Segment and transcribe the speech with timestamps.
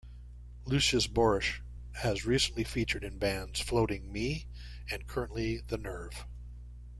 [0.65, 1.61] Lucius Borich
[1.97, 4.47] has recently featured in bands Floating Me,
[4.89, 6.25] and currently the Nerve.